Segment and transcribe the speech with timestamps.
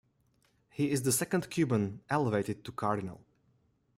[0.71, 3.21] He is the second Cuban elevated to Cardinal.